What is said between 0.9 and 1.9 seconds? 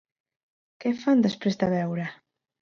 fan després de